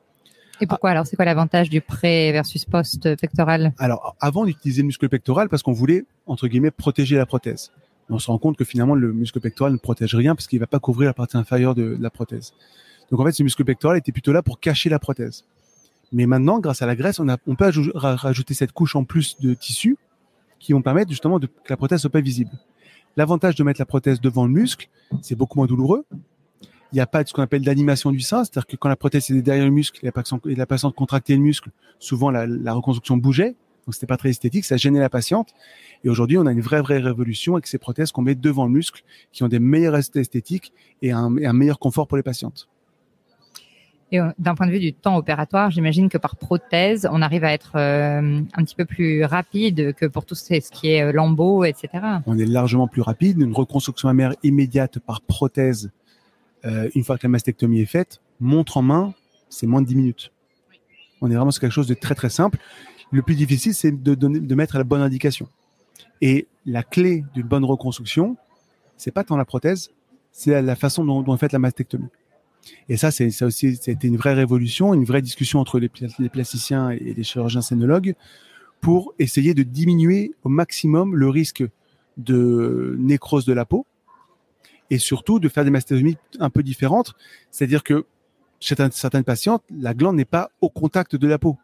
Et 0.61 0.67
pourquoi 0.67 0.91
alors 0.91 1.05
C'est 1.05 1.15
quoi 1.15 1.25
l'avantage 1.25 1.69
du 1.69 1.81
pré 1.81 2.31
versus 2.31 2.65
post 2.65 3.15
pectoral 3.19 3.73
Alors 3.77 4.15
avant 4.21 4.45
d'utiliser 4.45 4.81
le 4.81 4.87
muscle 4.87 5.09
pectoral 5.09 5.49
parce 5.49 5.63
qu'on 5.63 5.73
voulait 5.73 6.05
entre 6.27 6.47
guillemets 6.47 6.71
protéger 6.71 7.17
la 7.17 7.25
prothèse 7.25 7.71
on 8.09 8.19
se 8.19 8.27
rend 8.27 8.37
compte 8.37 8.57
que 8.57 8.65
finalement 8.65 8.95
le 8.95 9.11
muscle 9.13 9.39
pectoral 9.39 9.73
ne 9.73 9.77
protège 9.77 10.13
rien 10.15 10.35
parce 10.35 10.47
qu'il 10.47 10.59
va 10.59 10.67
pas 10.67 10.79
couvrir 10.79 11.09
la 11.09 11.13
partie 11.13 11.37
inférieure 11.37 11.75
de, 11.75 11.97
la 11.99 12.09
prothèse. 12.09 12.53
Donc 13.11 13.19
en 13.19 13.25
fait, 13.25 13.31
ce 13.31 13.43
muscle 13.43 13.63
pectoral 13.63 13.97
était 13.97 14.11
plutôt 14.11 14.31
là 14.31 14.41
pour 14.41 14.59
cacher 14.59 14.89
la 14.89 14.99
prothèse. 14.99 15.45
Mais 16.11 16.25
maintenant, 16.25 16.59
grâce 16.59 16.81
à 16.81 16.85
la 16.85 16.95
graisse, 16.95 17.19
on, 17.19 17.29
a, 17.29 17.37
on 17.47 17.55
peut 17.55 17.71
rajouter 17.95 18.53
cette 18.53 18.71
couche 18.71 18.95
en 18.95 19.03
plus 19.03 19.37
de 19.39 19.53
tissu 19.53 19.97
qui 20.59 20.73
vont 20.73 20.81
permettre 20.81 21.09
justement 21.09 21.39
de, 21.39 21.47
que 21.47 21.69
la 21.69 21.77
prothèse 21.77 22.01
soit 22.01 22.09
pas 22.09 22.21
visible. 22.21 22.51
L'avantage 23.17 23.55
de 23.55 23.63
mettre 23.63 23.79
la 23.79 23.85
prothèse 23.85 24.19
devant 24.19 24.45
le 24.45 24.51
muscle, 24.51 24.89
c'est 25.21 25.35
beaucoup 25.35 25.57
moins 25.57 25.67
douloureux. 25.67 26.05
Il 26.91 26.95
n'y 26.95 27.01
a 27.01 27.07
pas 27.07 27.23
de 27.23 27.29
ce 27.29 27.33
qu'on 27.33 27.41
appelle 27.41 27.63
d'animation 27.63 28.11
du 28.11 28.19
sein, 28.19 28.43
c'est-à-dire 28.43 28.67
que 28.67 28.75
quand 28.75 28.89
la 28.89 28.95
prothèse 28.95 29.29
est 29.29 29.41
derrière 29.41 29.65
le 29.65 29.71
muscle 29.71 29.99
et 30.01 30.55
la 30.55 30.65
patiente, 30.65 30.95
contractait 30.95 31.35
le 31.35 31.41
muscle, 31.41 31.69
souvent 31.99 32.29
la, 32.29 32.73
reconstruction 32.73 33.17
bougeait. 33.17 33.55
Donc 33.85 33.93
c'était 33.93 34.07
pas 34.07 34.17
très 34.17 34.29
esthétique, 34.29 34.65
ça 34.65 34.77
gênait 34.77 34.99
la 34.99 35.09
patiente. 35.09 35.53
Et 36.03 36.09
aujourd'hui, 36.09 36.37
on 36.37 36.45
a 36.45 36.51
une 36.51 36.61
vraie 36.61 36.81
vraie 36.81 36.97
révolution 36.97 37.53
avec 37.53 37.67
ces 37.67 37.77
prothèses 37.77 38.11
qu'on 38.11 38.21
met 38.21 38.35
devant 38.35 38.65
le 38.65 38.71
muscle, 38.71 39.03
qui 39.31 39.43
ont 39.43 39.47
des 39.47 39.59
meilleurs 39.59 39.93
restes 39.93 40.15
esthétiques 40.15 40.73
et 41.01 41.11
un, 41.11 41.29
meilleur 41.29 41.79
confort 41.79 42.07
pour 42.07 42.17
les 42.17 42.23
patientes. 42.23 42.67
Et 44.11 44.19
euh, 44.19 44.29
d'un 44.37 44.55
point 44.55 44.67
de 44.67 44.71
vue 44.71 44.79
du 44.79 44.93
temps 44.93 45.17
opératoire, 45.17 45.71
j'imagine 45.71 46.09
que 46.09 46.17
par 46.17 46.35
prothèse, 46.35 47.07
on 47.11 47.21
arrive 47.21 47.43
à 47.43 47.51
être 47.51 47.73
euh, 47.75 48.41
un 48.53 48.63
petit 48.63 48.75
peu 48.75 48.85
plus 48.85 49.23
rapide 49.25 49.93
que 49.95 50.05
pour 50.05 50.25
tout 50.25 50.35
ce 50.35 50.71
qui 50.71 50.89
est 50.89 51.01
euh, 51.01 51.11
lambeau, 51.11 51.63
etc. 51.63 51.89
On 52.27 52.37
est 52.37 52.45
largement 52.45 52.87
plus 52.87 53.01
rapide. 53.01 53.41
Une 53.41 53.53
reconstruction 53.53 54.07
mammaire 54.07 54.33
immédiate 54.43 54.99
par 54.99 55.21
prothèse, 55.21 55.91
une 56.95 57.03
fois 57.03 57.19
que 57.19 57.27
la 57.27 57.29
mastectomie 57.29 57.81
est 57.81 57.85
faite, 57.85 58.21
montre 58.39 58.77
en 58.77 58.81
main, 58.81 59.13
c'est 59.49 59.67
moins 59.67 59.83
de 59.83 59.87
10 59.87 59.95
minutes. 59.95 60.31
On 61.21 61.29
est 61.29 61.35
vraiment 61.35 61.51
sur 61.51 61.61
quelque 61.61 61.71
chose 61.71 61.87
de 61.87 61.93
très 61.93 62.15
très 62.15 62.29
simple. 62.29 62.57
Le 63.11 63.21
plus 63.21 63.35
difficile, 63.35 63.75
c'est 63.75 63.91
de, 63.91 64.55
mettre 64.55 64.77
la 64.77 64.83
bonne 64.83 65.01
indication. 65.01 65.47
Et 66.21 66.47
la 66.65 66.81
clé 66.81 67.23
d'une 67.35 67.47
bonne 67.47 67.65
reconstruction, 67.65 68.35
c'est 68.97 69.11
pas 69.11 69.23
tant 69.23 69.37
la 69.37 69.45
prothèse, 69.45 69.91
c'est 70.31 70.59
la 70.59 70.75
façon 70.75 71.05
dont, 71.05 71.23
on 71.27 71.37
fait 71.37 71.53
la 71.53 71.59
mastectomie. 71.59 72.09
Et 72.89 72.97
ça, 72.97 73.11
c'est 73.11 73.29
ça 73.31 73.45
aussi, 73.45 73.75
c'était 73.75 74.07
une 74.07 74.17
vraie 74.17 74.33
révolution, 74.33 74.93
une 74.93 75.05
vraie 75.05 75.21
discussion 75.21 75.59
entre 75.59 75.79
les, 75.79 75.89
plasticiens 76.29 76.91
et 76.91 77.13
les 77.13 77.23
chirurgiens 77.23 77.61
scénologues 77.61 78.15
pour 78.81 79.13
essayer 79.19 79.53
de 79.53 79.63
diminuer 79.63 80.33
au 80.43 80.49
maximum 80.49 81.15
le 81.15 81.29
risque 81.29 81.63
de 82.17 82.95
nécrose 82.99 83.45
de 83.45 83.53
la 83.53 83.65
peau 83.65 83.85
et 84.89 84.99
surtout 84.99 85.39
de 85.39 85.49
faire 85.49 85.63
des 85.63 85.71
mastectomies 85.71 86.17
un 86.39 86.49
peu 86.49 86.63
différentes. 86.63 87.13
C'est-à-dire 87.51 87.83
que 87.83 88.05
chez 88.59 88.75
certaines 88.91 89.23
patientes, 89.23 89.63
la 89.75 89.93
glande 89.93 90.15
n'est 90.15 90.25
pas 90.25 90.51
au 90.61 90.69
contact 90.69 91.15
de 91.15 91.27
la 91.27 91.39
peau 91.39 91.57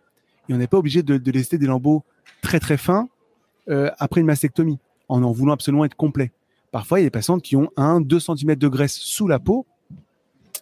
et 0.49 0.53
on 0.53 0.57
n'est 0.57 0.67
pas 0.67 0.77
obligé 0.77 1.03
de, 1.03 1.31
laisser 1.31 1.57
des 1.57 1.67
lambeaux 1.67 2.03
très 2.41 2.59
très 2.59 2.77
fins 2.77 3.07
euh, 3.69 3.91
après 3.99 4.21
une 4.21 4.27
mastectomie 4.27 4.79
en 5.07 5.23
en 5.23 5.31
voulant 5.31 5.53
absolument 5.53 5.85
être 5.85 5.95
complet. 5.95 6.31
Parfois, 6.71 6.99
il 6.99 7.03
y 7.03 7.05
a 7.05 7.07
des 7.07 7.11
patientes 7.11 7.41
qui 7.41 7.55
ont 7.55 7.69
1-2 7.77 8.19
cm 8.19 8.55
de 8.55 8.67
graisse 8.67 8.95
sous 8.95 9.27
la 9.27 9.39
peau 9.39 9.65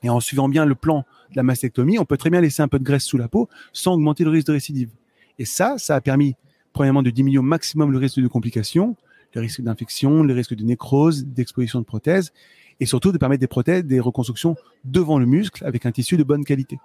et 0.03 0.09
en 0.09 0.19
suivant 0.19 0.49
bien 0.49 0.65
le 0.65 0.75
plan 0.75 1.05
de 1.31 1.35
la 1.35 1.43
mastectomie, 1.43 1.99
on 1.99 2.05
peut 2.05 2.17
très 2.17 2.29
bien 2.29 2.41
laisser 2.41 2.61
un 2.61 2.67
peu 2.67 2.79
de 2.79 2.83
graisse 2.83 3.03
sous 3.03 3.17
la 3.17 3.27
peau 3.27 3.49
sans 3.73 3.93
augmenter 3.93 4.23
le 4.23 4.29
risque 4.31 4.47
de 4.47 4.53
récidive. 4.53 4.89
Et 5.37 5.45
ça, 5.45 5.77
ça 5.77 5.95
a 5.95 6.01
permis, 6.01 6.35
premièrement, 6.73 7.03
de 7.03 7.09
diminuer 7.09 7.37
au 7.39 7.43
maximum 7.43 7.91
le 7.91 7.97
risque 7.97 8.19
de 8.19 8.27
complications, 8.27 8.95
les 9.35 9.41
risques 9.41 9.61
d'infection, 9.61 10.23
les 10.23 10.33
risques 10.33 10.55
de 10.55 10.63
nécrose, 10.63 11.25
d'exposition 11.25 11.79
de 11.79 11.85
prothèses, 11.85 12.31
et 12.79 12.85
surtout 12.85 13.11
de 13.11 13.17
permettre 13.17 13.41
des 13.41 13.47
prothèses, 13.47 13.85
des 13.85 13.99
reconstructions 13.99 14.55
devant 14.85 15.19
le 15.19 15.25
muscle 15.25 15.63
avec 15.65 15.85
un 15.85 15.91
tissu 15.91 16.17
de 16.17 16.23
bonne 16.23 16.43
qualité. 16.45 16.79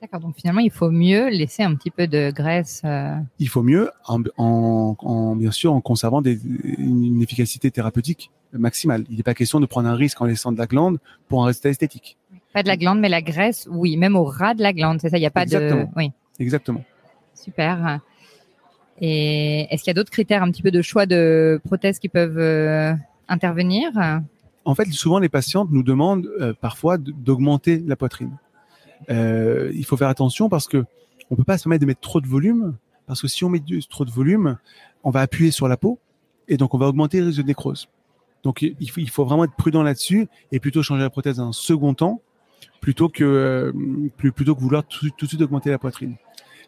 D'accord, 0.00 0.20
donc 0.20 0.34
finalement, 0.36 0.60
il 0.62 0.70
faut 0.70 0.90
mieux 0.90 1.28
laisser 1.28 1.62
un 1.62 1.74
petit 1.74 1.90
peu 1.90 2.06
de 2.06 2.30
graisse. 2.30 2.80
euh, 2.86 3.14
Il 3.38 3.48
faut 3.50 3.62
mieux, 3.62 3.90
en, 4.06 4.22
en- 4.38 4.96
en- 4.98 5.36
bien 5.36 5.50
sûr, 5.50 5.74
en 5.74 5.82
conservant 5.82 6.22
des- 6.22 6.40
une 6.78 7.20
efficacité 7.20 7.70
thérapeutique 7.70 8.30
maximale. 8.52 9.04
Il 9.10 9.16
n'est 9.16 9.22
pas 9.22 9.34
question 9.34 9.60
de 9.60 9.66
prendre 9.66 9.88
un 9.88 9.94
risque 9.94 10.20
en 10.20 10.24
laissant 10.24 10.52
de 10.52 10.58
la 10.58 10.66
glande 10.66 10.98
pour 11.28 11.42
un 11.42 11.46
résultat 11.46 11.70
esthétique. 11.70 12.16
Pas 12.52 12.62
de 12.62 12.68
la 12.68 12.76
glande, 12.76 13.00
mais 13.00 13.08
la 13.08 13.22
graisse, 13.22 13.68
oui, 13.70 13.96
même 13.96 14.16
au 14.16 14.24
ras 14.24 14.54
de 14.54 14.62
la 14.62 14.72
glande, 14.72 15.00
c'est 15.00 15.08
ça, 15.08 15.18
il 15.18 15.20
n'y 15.20 15.26
a 15.26 15.30
pas 15.30 15.42
Exactement. 15.42 15.84
de... 15.84 15.88
Oui, 15.96 16.10
Exactement. 16.38 16.84
super. 17.34 18.00
Et 19.00 19.66
est-ce 19.70 19.82
qu'il 19.82 19.90
y 19.90 19.92
a 19.92 19.94
d'autres 19.94 20.10
critères, 20.10 20.42
un 20.42 20.50
petit 20.50 20.62
peu 20.62 20.70
de 20.70 20.82
choix 20.82 21.06
de 21.06 21.60
prothèses 21.64 21.98
qui 21.98 22.08
peuvent 22.08 22.38
euh, 22.38 22.92
intervenir? 23.28 23.90
En 24.64 24.74
fait, 24.74 24.86
souvent, 24.88 25.18
les 25.18 25.28
patientes 25.28 25.68
nous 25.70 25.82
demandent 25.82 26.28
euh, 26.40 26.52
parfois 26.52 26.98
d'augmenter 26.98 27.82
la 27.86 27.96
poitrine. 27.96 28.36
Euh, 29.08 29.70
il 29.74 29.84
faut 29.84 29.96
faire 29.96 30.08
attention 30.08 30.48
parce 30.48 30.66
que 30.68 30.84
on 31.30 31.36
peut 31.36 31.44
pas 31.44 31.56
se 31.56 31.64
permettre 31.64 31.80
de 31.80 31.86
mettre 31.86 32.00
trop 32.00 32.20
de 32.20 32.26
volume, 32.26 32.76
parce 33.06 33.22
que 33.22 33.28
si 33.28 33.44
on 33.44 33.48
met 33.48 33.62
trop 33.88 34.04
de 34.04 34.10
volume, 34.10 34.58
on 35.04 35.10
va 35.10 35.20
appuyer 35.20 35.50
sur 35.50 35.68
la 35.68 35.76
peau 35.76 35.98
et 36.48 36.56
donc 36.56 36.74
on 36.74 36.78
va 36.78 36.86
augmenter 36.86 37.20
le 37.20 37.26
risque 37.26 37.40
de 37.40 37.46
nécrose. 37.46 37.88
Donc 38.42 38.62
il 38.62 39.10
faut, 39.10 39.24
vraiment 39.24 39.44
être 39.44 39.54
prudent 39.54 39.82
là-dessus 39.82 40.28
et 40.50 40.60
plutôt 40.60 40.82
changer 40.82 41.02
la 41.02 41.10
prothèse 41.10 41.40
un 41.40 41.52
second 41.52 41.94
temps 41.94 42.22
plutôt 42.80 43.10
que 43.10 43.24
euh, 43.24 43.72
plutôt 44.16 44.54
que 44.54 44.60
vouloir 44.60 44.84
tout, 44.86 45.06
de 45.06 45.26
suite 45.26 45.42
augmenter 45.42 45.70
la 45.70 45.78
poitrine. 45.78 46.16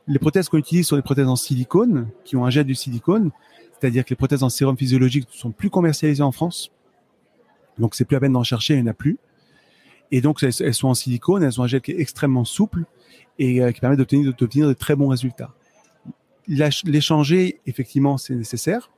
Les 0.06 0.18
prothèses 0.18 0.48
qu'on 0.48 0.58
utilise 0.58 0.86
sont 0.86 0.96
des 0.96 1.02
prothèses 1.02 1.28
en 1.28 1.36
silicone 1.36 2.08
qui 2.24 2.36
ont 2.36 2.44
un 2.44 2.50
jet 2.50 2.64
du 2.64 2.74
silicone, 2.74 3.30
c'est-à-dire 3.80 4.04
que 4.04 4.10
les 4.10 4.16
prothèses 4.16 4.42
en 4.42 4.50
sérum 4.50 4.76
physiologique 4.76 5.26
ne 5.32 5.38
sont 5.38 5.50
plus 5.52 5.70
commercialisées 5.70 6.22
en 6.22 6.32
France. 6.32 6.70
Donc 7.78 7.94
c'est 7.94 8.04
plus 8.04 8.16
à 8.16 8.20
peine 8.20 8.32
d'en 8.32 8.42
chercher, 8.42 8.74
il 8.74 8.82
n'y 8.82 8.88
en 8.88 8.90
a 8.90 8.94
plus. 8.94 9.18
Et 10.10 10.20
donc 10.20 10.42
elles, 10.42 10.52
elles 10.60 10.74
sont 10.74 10.88
en 10.88 10.94
silicone, 10.94 11.42
elles 11.42 11.58
ont 11.58 11.64
un 11.64 11.68
gel 11.68 11.80
qui 11.80 11.92
est 11.92 12.00
extrêmement 12.00 12.44
souple 12.44 12.84
et 13.38 13.62
euh, 13.62 13.72
qui 13.72 13.80
permet 13.80 13.96
d'obtenir 13.96 14.68
de 14.68 14.74
très 14.74 14.94
bons 14.94 15.08
résultats. 15.08 15.54
L'ach- 16.48 16.84
Les 16.84 17.00
changer, 17.00 17.60
effectivement, 17.66 18.18
c'est 18.18 18.34
nécessaire. 18.34 18.90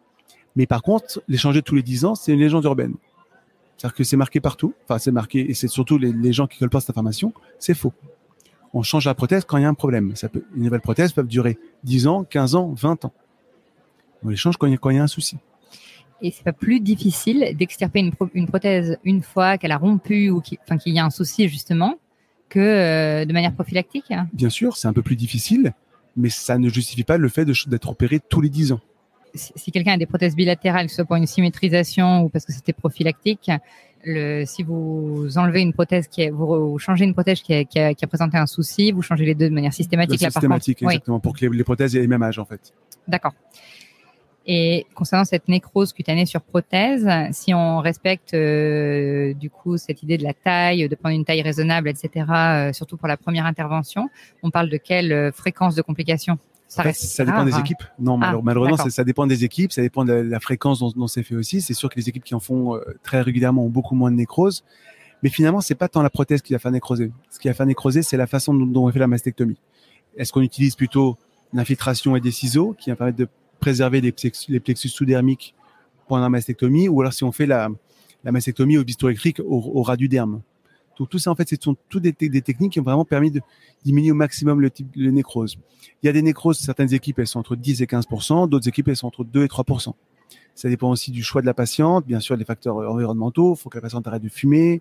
Mais 0.56 0.66
par 0.66 0.82
contre, 0.82 1.22
les 1.28 1.36
changer 1.38 1.62
tous 1.62 1.74
les 1.74 1.82
10 1.82 2.04
ans, 2.04 2.14
c'est 2.14 2.32
une 2.32 2.38
légende 2.40 2.64
urbaine. 2.64 2.94
C'est-à-dire 3.76 3.94
que 3.96 4.04
c'est 4.04 4.16
marqué 4.16 4.40
partout. 4.40 4.72
Enfin, 4.84 4.98
c'est 4.98 5.10
marqué, 5.10 5.50
et 5.50 5.54
c'est 5.54 5.68
surtout 5.68 5.98
les, 5.98 6.12
les 6.12 6.32
gens 6.32 6.46
qui 6.46 6.58
collent 6.58 6.70
pas 6.70 6.80
cette 6.80 6.90
information, 6.90 7.32
c'est 7.58 7.74
faux. 7.74 7.92
On 8.72 8.82
change 8.82 9.04
la 9.06 9.14
prothèse 9.14 9.44
quand 9.44 9.56
il 9.56 9.62
y 9.62 9.66
a 9.66 9.68
un 9.68 9.74
problème. 9.74 10.14
Ça 10.16 10.28
peut, 10.28 10.44
une 10.56 10.64
nouvelle 10.64 10.80
prothèse 10.80 11.12
peut 11.12 11.22
durer 11.24 11.58
10 11.84 12.06
ans, 12.06 12.24
15 12.24 12.54
ans, 12.54 12.72
20 12.76 13.04
ans. 13.04 13.12
On 14.24 14.28
les 14.28 14.36
change 14.36 14.56
quand 14.56 14.66
il 14.66 14.72
y 14.72 14.74
a, 14.74 14.78
quand 14.78 14.90
il 14.90 14.96
y 14.96 14.98
a 14.98 15.02
un 15.02 15.06
souci. 15.08 15.36
Et 16.22 16.30
c'est 16.30 16.44
pas 16.44 16.52
plus 16.52 16.80
difficile 16.80 17.54
d'extirper 17.58 17.98
une, 17.98 18.12
pro- 18.12 18.30
une 18.32 18.46
prothèse 18.46 18.96
une 19.04 19.22
fois 19.22 19.58
qu'elle 19.58 19.72
a 19.72 19.76
rompu 19.76 20.30
ou 20.30 20.40
enfin, 20.62 20.78
qu'il 20.78 20.94
y 20.94 20.98
a 20.98 21.04
un 21.04 21.10
souci 21.10 21.48
justement 21.48 21.98
que 22.48 22.60
euh, 22.60 23.24
de 23.24 23.32
manière 23.32 23.52
prophylactique 23.52 24.12
Bien 24.32 24.48
sûr, 24.48 24.76
c'est 24.76 24.88
un 24.88 24.92
peu 24.92 25.02
plus 25.02 25.16
difficile, 25.16 25.74
mais 26.16 26.30
ça 26.30 26.56
ne 26.56 26.68
justifie 26.68 27.04
pas 27.04 27.18
le 27.18 27.28
fait 27.28 27.44
d'être 27.44 27.90
opéré 27.90 28.20
tous 28.20 28.40
les 28.40 28.48
10 28.48 28.72
ans. 28.72 28.80
Si, 29.34 29.72
quelqu'un 29.72 29.92
a 29.92 29.96
des 29.96 30.06
prothèses 30.06 30.36
bilatérales, 30.36 30.86
que 30.86 30.90
ce 30.90 30.96
soit 30.96 31.04
pour 31.04 31.16
une 31.16 31.26
symétrisation 31.26 32.22
ou 32.22 32.28
parce 32.28 32.44
que 32.44 32.52
c'était 32.52 32.72
prophylactique, 32.72 33.50
le, 34.04 34.44
si 34.44 34.62
vous 34.62 35.28
enlevez 35.36 35.62
une 35.62 35.72
prothèse 35.72 36.08
qui 36.08 36.22
est, 36.22 36.30
vous, 36.30 36.78
changez 36.78 37.04
une 37.04 37.14
prothèse 37.14 37.40
qui 37.40 37.54
a, 37.54 37.64
qui, 37.64 37.78
a, 37.78 37.94
qui 37.94 38.04
a 38.04 38.08
présenté 38.08 38.36
un 38.36 38.46
souci, 38.46 38.92
vous 38.92 39.02
changez 39.02 39.24
les 39.24 39.34
deux 39.34 39.48
de 39.48 39.54
manière 39.54 39.72
systématique. 39.72 40.20
Le 40.20 40.26
là, 40.26 40.30
par 40.30 40.42
systématique. 40.42 40.78
Oui, 40.82 40.86
exactement, 40.94 41.20
pour 41.20 41.34
que 41.34 41.46
les, 41.46 41.56
les 41.56 41.64
prothèses 41.64 41.96
aient 41.96 42.02
le 42.02 42.08
même 42.08 42.22
âge, 42.22 42.38
en 42.38 42.44
fait. 42.44 42.72
d'accord. 43.08 43.32
Et 44.46 44.86
concernant 44.94 45.24
cette 45.24 45.48
nécrose 45.48 45.94
cutanée 45.94 46.26
sur 46.26 46.42
prothèse, 46.42 47.08
si 47.32 47.54
on 47.54 47.78
respecte 47.78 48.34
euh, 48.34 49.32
du 49.32 49.48
coup 49.48 49.78
cette 49.78 50.02
idée 50.02 50.18
de 50.18 50.22
la 50.22 50.34
taille, 50.34 50.86
de 50.86 50.94
prendre 50.94 51.14
une 51.14 51.24
taille 51.24 51.40
raisonnable, 51.40 51.88
etc., 51.88 52.26
euh, 52.28 52.72
surtout 52.74 52.98
pour 52.98 53.08
la 53.08 53.16
première 53.16 53.46
intervention, 53.46 54.10
on 54.42 54.50
parle 54.50 54.68
de 54.68 54.76
quelle 54.76 55.12
euh, 55.12 55.32
fréquence 55.32 55.74
de 55.74 55.80
complications 55.80 56.38
Ça 56.74 56.92
ça 56.92 57.24
dépend 57.24 57.44
des 57.44 57.54
hein. 57.54 57.60
équipes. 57.60 57.82
Non, 57.98 58.14
Ah, 58.14 58.18
malheure- 58.18 58.42
malheureusement, 58.42 58.76
ça, 58.76 58.90
ça 58.90 59.04
dépend 59.04 59.26
des 59.26 59.44
équipes, 59.44 59.72
ça 59.72 59.82
dépend 59.82 60.04
de 60.04 60.12
la, 60.12 60.22
la 60.22 60.40
fréquence 60.40 60.80
dont, 60.80 60.90
dont 60.94 61.06
c'est 61.06 61.22
fait 61.22 61.36
aussi. 61.36 61.60
C'est 61.60 61.74
sûr 61.74 61.88
que 61.88 61.96
les 61.96 62.08
équipes 62.08 62.24
qui 62.24 62.34
en 62.34 62.40
font 62.40 62.74
euh, 62.76 62.80
très 63.02 63.20
régulièrement 63.20 63.64
ont 63.64 63.68
beaucoup 63.70 63.94
moins 63.94 64.10
de 64.10 64.16
nécrose. 64.16 64.64
Mais 65.22 65.30
finalement, 65.30 65.60
c'est 65.60 65.74
pas 65.74 65.88
tant 65.88 66.02
la 66.02 66.10
prothèse 66.10 66.42
qui 66.42 66.52
va 66.52 66.58
faire 66.58 66.72
nécroser. 66.72 67.10
Ce 67.30 67.38
qui 67.38 67.48
va 67.48 67.54
faire 67.54 67.66
nécroser, 67.66 68.02
c'est 68.02 68.16
la 68.16 68.26
façon 68.26 68.52
dont, 68.52 68.66
dont 68.66 68.86
on 68.86 68.92
fait 68.92 68.98
la 68.98 69.06
mastectomie. 69.06 69.56
Est-ce 70.16 70.32
qu'on 70.32 70.42
utilise 70.42 70.74
plutôt 70.76 71.16
l'infiltration 71.52 72.16
et 72.16 72.20
des 72.20 72.30
ciseaux 72.32 72.74
qui 72.78 72.90
va 72.90 72.96
permettre 72.96 73.18
de 73.18 73.28
préserver 73.60 74.00
les 74.00 74.12
plexus, 74.12 74.50
les 74.52 74.60
plexus 74.60 74.88
sous-dermiques 74.88 75.54
pendant 76.08 76.22
la 76.22 76.28
mastectomie, 76.28 76.88
ou 76.88 77.00
alors 77.00 77.12
si 77.14 77.24
on 77.24 77.32
fait 77.32 77.46
la, 77.46 77.68
la 78.24 78.32
mastectomie 78.32 78.76
au 78.76 78.84
bistouri 78.84 79.12
électrique 79.12 79.40
au, 79.40 79.62
au 79.74 79.82
ras 79.82 79.96
du 79.96 80.08
derme? 80.08 80.42
Donc 80.98 81.08
tout 81.08 81.18
ça, 81.18 81.30
en 81.30 81.34
fait, 81.34 81.48
ce 81.48 81.56
sont 81.60 81.76
toutes 81.88 82.02
des, 82.02 82.12
te- 82.12 82.24
des 82.26 82.42
techniques 82.42 82.72
qui 82.72 82.80
ont 82.80 82.84
vraiment 82.84 83.04
permis 83.04 83.30
de 83.30 83.40
diminuer 83.84 84.12
au 84.12 84.14
maximum 84.14 84.60
le 84.60 84.70
type 84.70 84.96
de 84.96 85.10
nécrose. 85.10 85.56
Il 86.02 86.06
y 86.06 86.08
a 86.08 86.12
des 86.12 86.22
nécroses, 86.22 86.58
certaines 86.58 86.92
équipes, 86.94 87.18
elles 87.18 87.26
sont 87.26 87.40
entre 87.40 87.56
10 87.56 87.82
et 87.82 87.86
15 87.86 88.06
d'autres 88.48 88.68
équipes, 88.68 88.88
elles 88.88 88.96
sont 88.96 89.06
entre 89.08 89.24
2 89.24 89.44
et 89.44 89.48
3 89.48 89.64
Ça 90.54 90.68
dépend 90.68 90.90
aussi 90.90 91.10
du 91.10 91.22
choix 91.22 91.40
de 91.40 91.46
la 91.46 91.54
patiente, 91.54 92.06
bien 92.06 92.20
sûr, 92.20 92.36
des 92.38 92.44
facteurs 92.44 92.76
environnementaux. 92.76 93.54
Il 93.54 93.60
faut 93.60 93.68
que 93.70 93.76
la 93.78 93.82
patiente 93.82 94.06
arrête 94.06 94.22
de 94.22 94.28
fumer. 94.28 94.80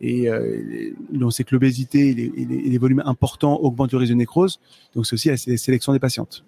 Et 0.00 0.28
euh, 0.28 0.90
on 1.20 1.30
sait 1.30 1.44
que 1.44 1.54
l'obésité 1.54 2.08
et 2.08 2.14
les, 2.14 2.24
et 2.36 2.44
les- 2.44 2.56
et 2.56 2.70
les 2.70 2.78
volumes 2.78 3.02
importants 3.04 3.56
augmentent 3.60 3.92
le 3.92 3.98
risque 3.98 4.12
de 4.12 4.16
nécrose. 4.16 4.58
Donc, 4.94 5.06
c'est 5.06 5.14
aussi 5.14 5.28
la 5.28 5.36
sé- 5.36 5.56
sélection 5.56 5.92
des 5.92 6.00
patientes. 6.00 6.44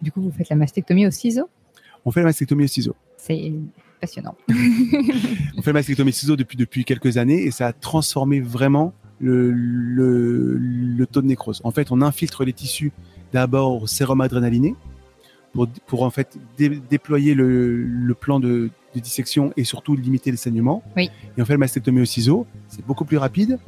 Du 0.00 0.10
coup, 0.12 0.22
vous 0.22 0.30
faites 0.30 0.48
la 0.48 0.56
mastectomie 0.56 1.06
au 1.06 1.10
ciseau? 1.10 1.48
On 2.04 2.10
fait 2.10 2.20
la 2.20 2.26
mastectomie 2.26 2.64
au 2.64 2.68
ciseau. 2.68 2.94
C'est 3.18 3.52
passionnant. 4.02 4.34
On 5.56 5.62
fait 5.62 5.72
mastectomie 5.72 6.10
au 6.10 6.12
ciseau 6.12 6.36
depuis, 6.36 6.56
depuis 6.58 6.84
quelques 6.84 7.16
années 7.16 7.42
et 7.44 7.50
ça 7.50 7.68
a 7.68 7.72
transformé 7.72 8.40
vraiment 8.40 8.92
le, 9.20 9.50
le, 9.52 10.58
le 10.58 11.06
taux 11.06 11.22
de 11.22 11.26
nécrose. 11.28 11.60
En 11.64 11.70
fait, 11.70 11.90
on 11.92 12.02
infiltre 12.02 12.44
les 12.44 12.52
tissus 12.52 12.92
d'abord 13.32 13.82
au 13.82 13.86
sérum 13.86 14.20
adrénaliné 14.20 14.74
pour, 15.52 15.68
pour 15.86 16.02
en 16.02 16.10
fait 16.10 16.36
dé- 16.58 16.80
déployer 16.90 17.34
le, 17.34 17.76
le 17.84 18.14
plan 18.14 18.40
de, 18.40 18.70
de 18.94 19.00
dissection 19.00 19.52
et 19.56 19.64
surtout 19.64 19.94
limiter 19.94 20.30
les 20.32 20.36
saignements. 20.36 20.82
Oui. 20.96 21.08
Et 21.38 21.42
on 21.42 21.44
fait 21.44 21.52
la 21.54 21.58
mastectomie 21.58 22.00
au 22.02 22.04
ciseau. 22.06 22.46
C'est 22.68 22.84
beaucoup 22.84 23.04
plus 23.04 23.16
rapide 23.18 23.58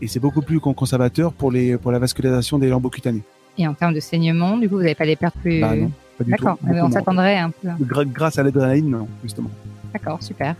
et 0.00 0.06
c'est 0.06 0.20
beaucoup 0.20 0.42
plus 0.42 0.60
con- 0.60 0.72
conservateur 0.74 1.32
pour, 1.32 1.50
les, 1.50 1.76
pour 1.76 1.90
la 1.92 1.98
vascularisation 1.98 2.58
des 2.58 2.68
lambeaux 2.68 2.90
cutanés. 2.90 3.22
Et 3.58 3.66
en 3.66 3.74
termes 3.74 3.94
de 3.94 4.00
saignement, 4.00 4.56
du 4.56 4.68
coup, 4.68 4.76
vous 4.76 4.82
n'avez 4.82 4.94
pas 4.94 5.04
les 5.04 5.16
pertes 5.16 5.36
plus. 5.38 5.60
Bah 5.60 5.74
non, 5.74 5.90
pas 6.16 6.24
du 6.24 6.30
tout. 6.30 6.44
D'accord, 6.44 6.58
on 6.64 6.90
s'attendrait 6.90 7.36
un 7.38 7.50
peu. 7.50 7.68
Grâce 8.04 8.38
à 8.38 8.44
l'adrénaline, 8.44 8.88
non, 8.90 9.08
justement. 9.24 9.50
D'accord, 9.92 10.22
super. 10.22 10.54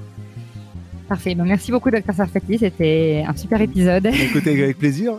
Parfait. 1.09 1.35
Bon, 1.35 1.45
merci 1.45 1.73
beaucoup, 1.73 1.91
Dr 1.91 2.15
Sarfati. 2.15 2.59
C'était 2.59 3.25
un 3.27 3.37
super 3.37 3.61
épisode. 3.61 4.07
Écoutez, 4.07 4.63
avec 4.63 4.79
plaisir. 4.79 5.15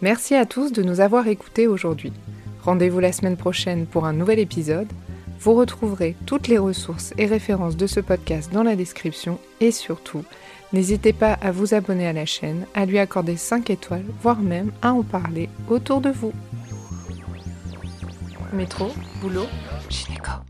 Merci 0.00 0.34
à 0.34 0.46
tous 0.46 0.72
de 0.72 0.82
nous 0.82 1.00
avoir 1.00 1.26
écoutés 1.26 1.66
aujourd'hui. 1.66 2.12
Rendez-vous 2.62 3.00
la 3.00 3.12
semaine 3.12 3.36
prochaine 3.36 3.86
pour 3.86 4.06
un 4.06 4.12
nouvel 4.12 4.38
épisode. 4.38 4.88
Vous 5.40 5.54
retrouverez 5.54 6.16
toutes 6.26 6.48
les 6.48 6.58
ressources 6.58 7.14
et 7.18 7.26
références 7.26 7.76
de 7.76 7.86
ce 7.86 8.00
podcast 8.00 8.52
dans 8.52 8.62
la 8.62 8.76
description 8.76 9.38
et 9.60 9.70
surtout, 9.70 10.24
n'hésitez 10.72 11.12
pas 11.12 11.32
à 11.34 11.50
vous 11.50 11.74
abonner 11.74 12.06
à 12.06 12.12
la 12.12 12.26
chaîne, 12.26 12.66
à 12.74 12.86
lui 12.86 12.98
accorder 12.98 13.36
5 13.36 13.70
étoiles, 13.70 14.06
voire 14.22 14.40
même 14.40 14.70
à 14.82 14.92
en 14.92 15.02
parler 15.02 15.48
autour 15.68 16.00
de 16.00 16.10
vous. 16.10 16.32
Métro, 18.52 18.92
boulot, 19.20 19.46
gynéco. 19.90 20.46